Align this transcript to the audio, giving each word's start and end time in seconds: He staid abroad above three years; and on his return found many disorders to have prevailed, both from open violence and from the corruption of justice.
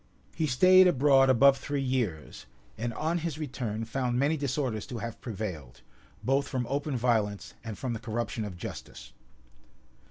He 0.33 0.47
staid 0.47 0.87
abroad 0.87 1.29
above 1.29 1.59
three 1.59 1.83
years; 1.83 2.47
and 2.75 2.91
on 2.95 3.19
his 3.19 3.37
return 3.37 3.85
found 3.85 4.17
many 4.17 4.35
disorders 4.35 4.87
to 4.87 4.97
have 4.97 5.21
prevailed, 5.21 5.81
both 6.23 6.47
from 6.47 6.65
open 6.67 6.97
violence 6.97 7.53
and 7.63 7.77
from 7.77 7.93
the 7.93 7.99
corruption 7.99 8.43
of 8.43 8.57
justice. 8.57 9.13